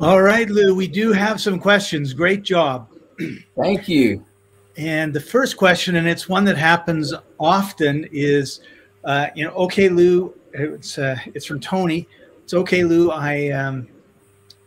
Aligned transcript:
All 0.00 0.22
right, 0.22 0.48
Lou, 0.48 0.76
we 0.76 0.86
do 0.86 1.12
have 1.12 1.40
some 1.40 1.58
questions. 1.58 2.14
Great 2.14 2.44
job. 2.44 2.88
Thank 3.60 3.88
you. 3.88 4.24
And 4.76 5.12
the 5.12 5.20
first 5.20 5.56
question, 5.56 5.96
and 5.96 6.06
it's 6.06 6.28
one 6.28 6.44
that 6.44 6.56
happens 6.56 7.12
often, 7.40 8.08
is, 8.12 8.60
uh, 9.02 9.26
you 9.34 9.44
know, 9.44 9.50
okay, 9.54 9.88
Lou, 9.88 10.32
it's 10.52 10.98
uh, 10.98 11.16
it's 11.34 11.44
from 11.44 11.58
Tony. 11.58 12.06
It's 12.44 12.54
okay, 12.54 12.84
Lou. 12.84 13.10
I 13.10 13.48
um, 13.48 13.88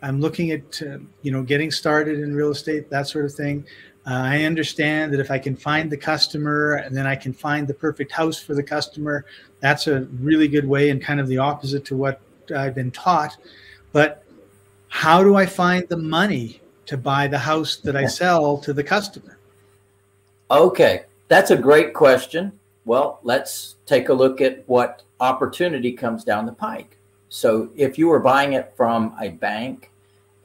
I'm 0.00 0.20
looking 0.20 0.52
at 0.52 0.80
uh, 0.80 0.98
you 1.22 1.32
know 1.32 1.42
getting 1.42 1.72
started 1.72 2.20
in 2.20 2.32
real 2.32 2.52
estate, 2.52 2.88
that 2.90 3.08
sort 3.08 3.24
of 3.24 3.34
thing. 3.34 3.66
Uh, 4.06 4.22
I 4.22 4.44
understand 4.44 5.12
that 5.12 5.18
if 5.18 5.32
I 5.32 5.40
can 5.40 5.56
find 5.56 5.90
the 5.90 5.96
customer 5.96 6.74
and 6.74 6.96
then 6.96 7.08
I 7.08 7.16
can 7.16 7.32
find 7.32 7.66
the 7.66 7.74
perfect 7.74 8.12
house 8.12 8.40
for 8.40 8.54
the 8.54 8.62
customer, 8.62 9.24
that's 9.58 9.88
a 9.88 10.02
really 10.20 10.46
good 10.46 10.68
way 10.68 10.90
and 10.90 11.02
kind 11.02 11.18
of 11.18 11.26
the 11.26 11.38
opposite 11.38 11.84
to 11.86 11.96
what 11.96 12.20
I've 12.56 12.76
been 12.76 12.92
taught. 12.92 13.36
But 13.90 14.22
how 14.96 15.22
do 15.22 15.36
I 15.36 15.44
find 15.44 15.86
the 15.90 15.98
money 15.98 16.62
to 16.86 16.96
buy 16.96 17.28
the 17.28 17.38
house 17.38 17.76
that 17.76 17.94
I 17.94 18.06
sell 18.06 18.56
to 18.56 18.72
the 18.72 18.82
customer? 18.82 19.36
Okay, 20.50 21.04
that's 21.28 21.50
a 21.50 21.56
great 21.56 21.92
question. 21.92 22.50
Well, 22.86 23.20
let's 23.22 23.76
take 23.84 24.08
a 24.08 24.14
look 24.14 24.40
at 24.40 24.66
what 24.66 25.02
opportunity 25.20 25.92
comes 25.92 26.24
down 26.24 26.46
the 26.46 26.52
pike. 26.52 26.96
So, 27.28 27.68
if 27.76 27.98
you 27.98 28.08
were 28.08 28.20
buying 28.20 28.54
it 28.54 28.72
from 28.74 29.14
a 29.20 29.28
bank, 29.28 29.90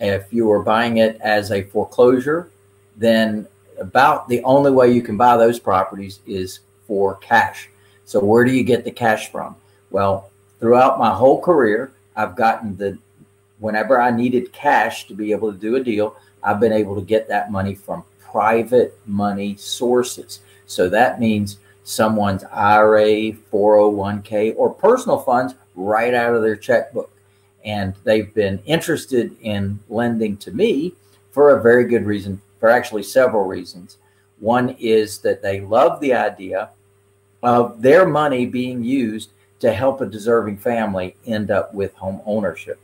if 0.00 0.32
you 0.32 0.46
were 0.46 0.64
buying 0.64 0.96
it 0.96 1.20
as 1.20 1.52
a 1.52 1.62
foreclosure, 1.62 2.50
then 2.96 3.46
about 3.78 4.28
the 4.28 4.42
only 4.42 4.72
way 4.72 4.90
you 4.90 5.00
can 5.00 5.16
buy 5.16 5.36
those 5.36 5.60
properties 5.60 6.18
is 6.26 6.58
for 6.88 7.14
cash. 7.18 7.70
So, 8.04 8.18
where 8.18 8.44
do 8.44 8.50
you 8.50 8.64
get 8.64 8.82
the 8.82 8.90
cash 8.90 9.30
from? 9.30 9.54
Well, 9.92 10.28
throughout 10.58 10.98
my 10.98 11.14
whole 11.14 11.40
career, 11.40 11.92
I've 12.16 12.34
gotten 12.34 12.76
the 12.76 12.98
whenever 13.60 14.00
I 14.00 14.10
needed 14.10 14.52
cash 14.52 15.06
to 15.06 15.14
be 15.14 15.32
able 15.32 15.52
to 15.52 15.58
do 15.58 15.76
a 15.76 15.84
deal, 15.84 16.16
I've 16.42 16.60
been 16.60 16.72
able 16.72 16.94
to 16.96 17.02
get 17.02 17.28
that 17.28 17.52
money 17.52 17.74
from 17.74 18.04
private 18.18 18.98
money 19.06 19.56
sources. 19.56 20.40
So 20.66 20.88
that 20.88 21.20
means 21.20 21.58
someone's 21.84 22.44
IRA, 22.44 23.32
401k, 23.52 24.54
or 24.56 24.72
personal 24.72 25.18
funds 25.18 25.54
right 25.74 26.14
out 26.14 26.34
of 26.34 26.42
their 26.42 26.56
checkbook. 26.56 27.10
And 27.64 27.94
they've 28.04 28.32
been 28.32 28.60
interested 28.64 29.36
in 29.42 29.78
lending 29.88 30.36
to 30.38 30.50
me 30.50 30.94
for 31.30 31.50
a 31.50 31.62
very 31.62 31.84
good 31.84 32.06
reason, 32.06 32.40
for 32.58 32.70
actually 32.70 33.02
several 33.02 33.44
reasons. 33.44 33.98
One 34.38 34.70
is 34.78 35.18
that 35.18 35.42
they 35.42 35.60
love 35.60 36.00
the 36.00 36.14
idea 36.14 36.70
of 37.42 37.82
their 37.82 38.06
money 38.06 38.46
being 38.46 38.82
used 38.82 39.30
to 39.60 39.72
help 39.72 40.00
a 40.00 40.06
deserving 40.06 40.56
family 40.56 41.16
end 41.26 41.50
up 41.50 41.74
with 41.74 41.94
home 41.94 42.22
ownership. 42.24 42.78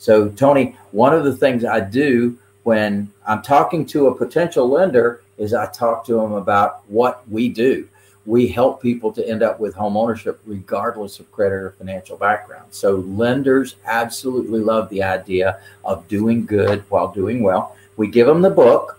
So, 0.00 0.30
Tony, 0.30 0.74
one 0.92 1.12
of 1.12 1.24
the 1.24 1.36
things 1.36 1.62
I 1.62 1.78
do 1.80 2.38
when 2.62 3.12
I'm 3.26 3.42
talking 3.42 3.84
to 3.86 4.06
a 4.06 4.14
potential 4.14 4.66
lender 4.66 5.22
is 5.36 5.52
I 5.52 5.66
talk 5.66 6.06
to 6.06 6.14
them 6.14 6.32
about 6.32 6.88
what 6.88 7.28
we 7.28 7.50
do. 7.50 7.86
We 8.24 8.48
help 8.48 8.80
people 8.80 9.12
to 9.12 9.28
end 9.28 9.42
up 9.42 9.60
with 9.60 9.74
home 9.74 9.98
ownership 9.98 10.40
regardless 10.46 11.20
of 11.20 11.30
credit 11.30 11.56
or 11.56 11.72
financial 11.72 12.16
background. 12.16 12.64
So, 12.70 12.96
lenders 12.96 13.76
absolutely 13.84 14.60
love 14.60 14.88
the 14.88 15.02
idea 15.02 15.60
of 15.84 16.08
doing 16.08 16.46
good 16.46 16.82
while 16.88 17.12
doing 17.12 17.42
well. 17.42 17.76
We 17.98 18.08
give 18.08 18.26
them 18.26 18.40
the 18.40 18.48
book. 18.48 18.98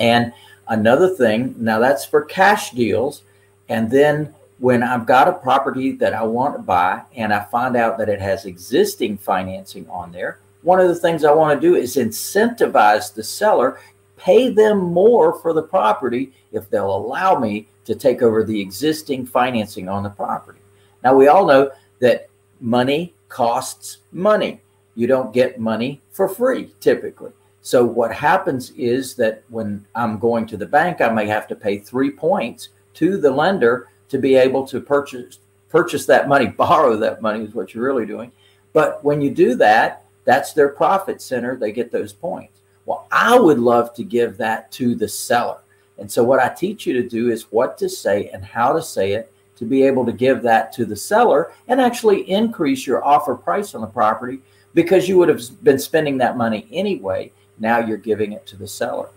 And 0.00 0.32
another 0.66 1.08
thing, 1.08 1.54
now 1.56 1.78
that's 1.78 2.04
for 2.04 2.22
cash 2.22 2.72
deals. 2.72 3.22
And 3.68 3.88
then 3.88 4.34
when 4.58 4.82
I've 4.82 5.06
got 5.06 5.28
a 5.28 5.32
property 5.32 5.92
that 5.92 6.14
I 6.14 6.22
want 6.22 6.54
to 6.56 6.62
buy 6.62 7.02
and 7.16 7.32
I 7.32 7.44
find 7.44 7.76
out 7.76 7.98
that 7.98 8.08
it 8.08 8.20
has 8.20 8.44
existing 8.44 9.18
financing 9.18 9.88
on 9.88 10.12
there, 10.12 10.38
one 10.62 10.80
of 10.80 10.88
the 10.88 10.94
things 10.94 11.24
I 11.24 11.32
want 11.32 11.60
to 11.60 11.66
do 11.66 11.74
is 11.74 11.96
incentivize 11.96 13.12
the 13.12 13.22
seller, 13.22 13.80
pay 14.16 14.48
them 14.48 14.78
more 14.78 15.38
for 15.40 15.52
the 15.52 15.62
property 15.62 16.32
if 16.52 16.70
they'll 16.70 16.94
allow 16.94 17.38
me 17.38 17.68
to 17.84 17.94
take 17.94 18.22
over 18.22 18.44
the 18.44 18.60
existing 18.60 19.26
financing 19.26 19.88
on 19.88 20.02
the 20.02 20.10
property. 20.10 20.60
Now, 21.02 21.14
we 21.14 21.28
all 21.28 21.46
know 21.46 21.70
that 22.00 22.30
money 22.60 23.12
costs 23.28 23.98
money. 24.12 24.60
You 24.94 25.06
don't 25.06 25.34
get 25.34 25.58
money 25.58 26.00
for 26.12 26.28
free 26.28 26.72
typically. 26.80 27.32
So, 27.60 27.84
what 27.84 28.14
happens 28.14 28.70
is 28.70 29.14
that 29.16 29.42
when 29.48 29.84
I'm 29.94 30.18
going 30.18 30.46
to 30.46 30.56
the 30.56 30.66
bank, 30.66 31.00
I 31.00 31.10
may 31.10 31.26
have 31.26 31.46
to 31.48 31.54
pay 31.54 31.78
three 31.78 32.10
points 32.10 32.70
to 32.94 33.18
the 33.18 33.30
lender 33.30 33.88
to 34.08 34.18
be 34.18 34.36
able 34.36 34.66
to 34.66 34.80
purchase 34.80 35.38
purchase 35.68 36.06
that 36.06 36.28
money, 36.28 36.46
borrow 36.64 36.96
that 36.96 37.22
money 37.22 37.44
is 37.44 37.54
what 37.54 37.74
you're 37.74 37.84
really 37.84 38.06
doing. 38.06 38.30
But 38.72 39.04
when 39.04 39.20
you 39.20 39.30
do 39.30 39.54
that, 39.56 40.04
that's 40.24 40.52
their 40.52 40.68
profit 40.68 41.20
center. 41.20 41.56
They 41.56 41.72
get 41.72 41.92
those 41.92 42.12
points. 42.12 42.60
Well, 42.86 43.06
I 43.10 43.38
would 43.38 43.58
love 43.58 43.94
to 43.94 44.04
give 44.04 44.36
that 44.38 44.70
to 44.72 44.94
the 44.94 45.08
seller. 45.08 45.58
And 45.98 46.10
so 46.10 46.24
what 46.24 46.40
I 46.40 46.48
teach 46.48 46.86
you 46.86 46.92
to 46.94 47.08
do 47.08 47.30
is 47.30 47.52
what 47.52 47.78
to 47.78 47.88
say 47.88 48.28
and 48.28 48.44
how 48.44 48.72
to 48.72 48.82
say 48.82 49.12
it 49.12 49.32
to 49.56 49.64
be 49.64 49.84
able 49.84 50.04
to 50.04 50.12
give 50.12 50.42
that 50.42 50.72
to 50.72 50.84
the 50.84 50.96
seller 50.96 51.52
and 51.68 51.80
actually 51.80 52.28
increase 52.28 52.86
your 52.86 53.04
offer 53.04 53.36
price 53.36 53.74
on 53.74 53.80
the 53.80 53.86
property 53.86 54.40
because 54.74 55.08
you 55.08 55.16
would 55.18 55.28
have 55.28 55.40
been 55.62 55.78
spending 55.78 56.18
that 56.18 56.36
money 56.36 56.66
anyway. 56.72 57.30
Now 57.58 57.78
you're 57.78 57.96
giving 57.96 58.32
it 58.32 58.46
to 58.46 58.56
the 58.56 58.66
seller. 58.66 59.08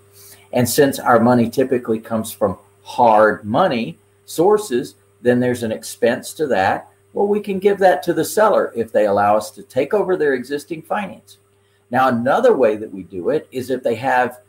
And 0.54 0.70
since 0.70 1.00
our 1.00 1.20
money 1.20 1.50
typically 1.50 2.00
comes 2.00 2.32
from 2.32 2.58
hard 2.84 3.44
money, 3.44 3.98
sources, 4.28 4.96
then 5.22 5.40
there's 5.40 5.64
an 5.64 5.72
expense 5.72 6.34
to 6.34 6.46
that. 6.48 6.90
Well, 7.14 7.28
we 7.28 7.40
can 7.40 7.58
give 7.58 7.80
that 7.80 8.04
to 8.04 8.14
the 8.14 8.24
seller 8.24 8.72
if 8.76 8.92
they 8.92 9.08
allow 9.08 9.36
us 9.36 9.50
to 9.52 9.64
take 9.64 9.94
over 9.94 10.16
their 10.16 10.36
existing 10.36 10.84
financing. 10.84 11.40
Now, 11.90 12.10
another 12.10 12.56
way 12.56 12.76
that 12.76 12.94
we 12.94 13.04
do 13.04 13.30
it 13.30 13.48
is 13.52 13.72
if 13.72 13.82
they 13.82 13.96
have 13.96 14.42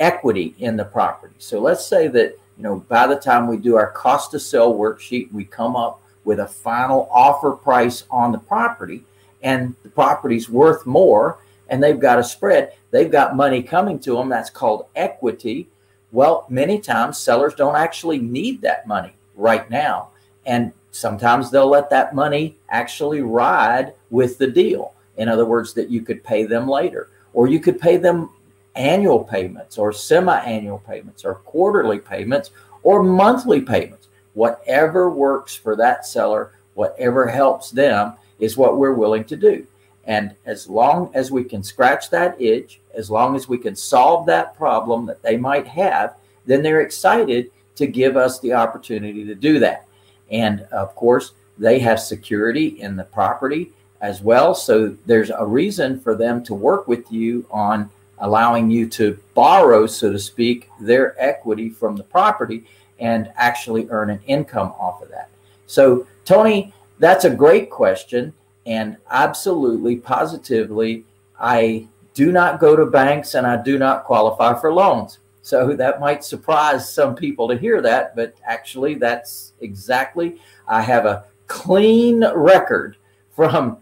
equity 0.00 0.54
in 0.58 0.76
the 0.76 0.84
property. 0.84 1.34
So 1.38 1.60
let's 1.60 1.86
say 1.86 2.08
that, 2.08 2.38
you 2.56 2.62
know, 2.62 2.80
by 2.88 3.06
the 3.06 3.16
time 3.16 3.46
we 3.46 3.56
do 3.56 3.76
our 3.76 3.90
cost 3.92 4.32
to 4.32 4.40
sell 4.40 4.74
worksheet, 4.74 5.32
we 5.32 5.44
come 5.44 5.76
up 5.76 6.02
with 6.24 6.40
a 6.40 6.46
final 6.46 7.08
offer 7.10 7.52
price 7.52 8.04
on 8.10 8.32
the 8.32 8.38
property 8.38 9.04
and 9.42 9.74
the 9.82 9.88
property's 9.88 10.50
worth 10.50 10.84
more 10.84 11.38
and 11.68 11.82
they've 11.82 12.00
got 12.00 12.18
a 12.18 12.24
spread. 12.24 12.72
They've 12.90 13.10
got 13.10 13.36
money 13.36 13.62
coming 13.62 13.98
to 14.00 14.14
them. 14.14 14.28
That's 14.28 14.50
called 14.50 14.86
equity. 14.96 15.68
Well, 16.12 16.46
many 16.48 16.80
times 16.80 17.18
sellers 17.18 17.54
don't 17.54 17.76
actually 17.76 18.18
need 18.18 18.62
that 18.62 18.86
money 18.86 19.14
right 19.34 19.68
now. 19.70 20.08
And 20.46 20.72
sometimes 20.90 21.50
they'll 21.50 21.68
let 21.68 21.90
that 21.90 22.14
money 22.14 22.56
actually 22.70 23.20
ride 23.20 23.92
with 24.10 24.38
the 24.38 24.46
deal. 24.46 24.94
In 25.16 25.28
other 25.28 25.44
words, 25.44 25.74
that 25.74 25.90
you 25.90 26.02
could 26.02 26.24
pay 26.24 26.44
them 26.44 26.68
later, 26.68 27.10
or 27.34 27.48
you 27.48 27.60
could 27.60 27.80
pay 27.80 27.96
them 27.96 28.30
annual 28.74 29.24
payments, 29.24 29.76
or 29.76 29.92
semi 29.92 30.38
annual 30.40 30.78
payments, 30.78 31.24
or 31.24 31.34
quarterly 31.34 31.98
payments, 31.98 32.50
or 32.82 33.02
monthly 33.02 33.60
payments. 33.60 34.08
Whatever 34.34 35.10
works 35.10 35.54
for 35.54 35.74
that 35.76 36.06
seller, 36.06 36.52
whatever 36.74 37.26
helps 37.26 37.70
them 37.70 38.14
is 38.38 38.56
what 38.56 38.78
we're 38.78 38.94
willing 38.94 39.24
to 39.24 39.36
do. 39.36 39.66
And 40.08 40.34
as 40.46 40.68
long 40.68 41.10
as 41.14 41.30
we 41.30 41.44
can 41.44 41.62
scratch 41.62 42.08
that 42.10 42.40
itch, 42.40 42.80
as 42.94 43.10
long 43.10 43.36
as 43.36 43.46
we 43.46 43.58
can 43.58 43.76
solve 43.76 44.24
that 44.26 44.56
problem 44.56 45.04
that 45.06 45.22
they 45.22 45.36
might 45.36 45.68
have, 45.68 46.16
then 46.46 46.62
they're 46.62 46.80
excited 46.80 47.50
to 47.76 47.86
give 47.86 48.16
us 48.16 48.40
the 48.40 48.54
opportunity 48.54 49.24
to 49.26 49.34
do 49.34 49.60
that. 49.60 49.86
And 50.30 50.62
of 50.72 50.94
course, 50.96 51.32
they 51.58 51.78
have 51.80 52.00
security 52.00 52.80
in 52.80 52.96
the 52.96 53.04
property 53.04 53.70
as 54.00 54.22
well. 54.22 54.54
So 54.54 54.96
there's 55.04 55.30
a 55.30 55.44
reason 55.44 56.00
for 56.00 56.14
them 56.14 56.42
to 56.44 56.54
work 56.54 56.88
with 56.88 57.12
you 57.12 57.46
on 57.50 57.90
allowing 58.20 58.70
you 58.70 58.88
to 58.88 59.18
borrow, 59.34 59.86
so 59.86 60.10
to 60.10 60.18
speak, 60.18 60.70
their 60.80 61.14
equity 61.22 61.68
from 61.68 61.96
the 61.96 62.02
property 62.02 62.64
and 62.98 63.30
actually 63.36 63.86
earn 63.90 64.08
an 64.08 64.20
income 64.26 64.72
off 64.78 65.02
of 65.02 65.10
that. 65.10 65.28
So, 65.66 66.06
Tony, 66.24 66.72
that's 66.98 67.26
a 67.26 67.30
great 67.30 67.70
question. 67.70 68.32
And 68.68 68.98
absolutely, 69.10 69.96
positively, 69.96 71.04
I 71.40 71.88
do 72.12 72.30
not 72.30 72.60
go 72.60 72.76
to 72.76 72.84
banks 72.84 73.34
and 73.34 73.46
I 73.46 73.56
do 73.56 73.78
not 73.78 74.04
qualify 74.04 74.60
for 74.60 74.72
loans. 74.72 75.20
So 75.40 75.72
that 75.72 76.00
might 76.00 76.22
surprise 76.22 76.92
some 76.92 77.14
people 77.14 77.48
to 77.48 77.56
hear 77.56 77.80
that, 77.80 78.14
but 78.14 78.34
actually, 78.44 78.96
that's 78.96 79.54
exactly. 79.62 80.38
I 80.68 80.82
have 80.82 81.06
a 81.06 81.24
clean 81.46 82.22
record 82.34 82.96
from 83.30 83.78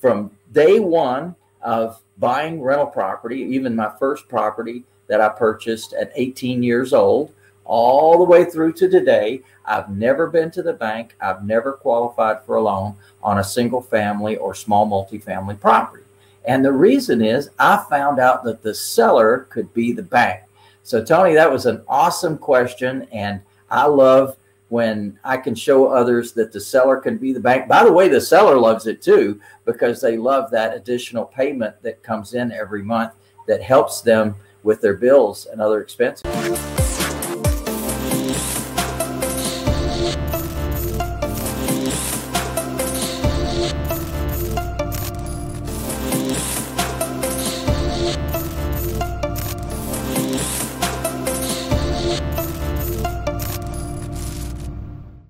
from 0.00 0.32
day 0.50 0.80
one 0.80 1.36
of 1.62 2.02
buying 2.18 2.60
rental 2.60 2.86
property, 2.86 3.40
even 3.40 3.76
my 3.76 3.92
first 4.00 4.28
property 4.28 4.82
that 5.06 5.20
I 5.20 5.28
purchased 5.28 5.92
at 5.92 6.10
18 6.16 6.62
years 6.62 6.92
old, 6.92 7.32
all 7.64 8.18
the 8.18 8.24
way 8.24 8.44
through 8.44 8.72
to 8.74 8.88
today. 8.88 9.42
I've 9.64 9.90
never 9.90 10.28
been 10.28 10.50
to 10.52 10.62
the 10.62 10.72
bank. 10.72 11.16
I've 11.20 11.44
never 11.44 11.72
qualified 11.72 12.44
for 12.44 12.56
a 12.56 12.62
loan 12.62 12.96
on 13.22 13.38
a 13.38 13.44
single 13.44 13.80
family 13.80 14.36
or 14.36 14.54
small 14.54 14.86
multifamily 14.86 15.60
property. 15.60 16.04
And 16.44 16.64
the 16.64 16.72
reason 16.72 17.22
is 17.22 17.50
I 17.58 17.84
found 17.88 18.18
out 18.18 18.44
that 18.44 18.62
the 18.62 18.74
seller 18.74 19.46
could 19.50 19.72
be 19.72 19.92
the 19.92 20.02
bank. 20.02 20.42
So, 20.82 21.02
Tony, 21.02 21.34
that 21.34 21.50
was 21.50 21.64
an 21.64 21.82
awesome 21.88 22.36
question. 22.36 23.08
And 23.10 23.40
I 23.70 23.86
love 23.86 24.36
when 24.68 25.18
I 25.24 25.36
can 25.36 25.54
show 25.54 25.86
others 25.86 26.32
that 26.32 26.52
the 26.52 26.60
seller 26.60 26.96
can 26.96 27.16
be 27.16 27.32
the 27.32 27.40
bank. 27.40 27.68
By 27.68 27.84
the 27.84 27.92
way, 27.92 28.08
the 28.08 28.20
seller 28.20 28.58
loves 28.58 28.86
it 28.86 29.00
too 29.00 29.40
because 29.64 30.00
they 30.00 30.16
love 30.16 30.50
that 30.50 30.76
additional 30.76 31.24
payment 31.24 31.80
that 31.82 32.02
comes 32.02 32.34
in 32.34 32.52
every 32.52 32.82
month 32.82 33.12
that 33.46 33.62
helps 33.62 34.00
them 34.00 34.34
with 34.62 34.80
their 34.80 34.94
bills 34.94 35.46
and 35.46 35.60
other 35.60 35.80
expenses. 35.80 36.73